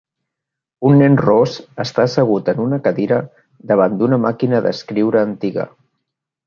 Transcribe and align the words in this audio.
Un 0.87 0.95
nen 1.01 1.17
ros 1.21 1.57
està 1.85 2.05
assegut 2.09 2.49
en 2.55 2.63
una 2.65 2.81
cadira 2.89 3.21
davant 3.75 4.01
d'una 4.01 4.21
màquina 4.29 4.67
d'escriure 4.67 5.27
antiga. 5.29 5.71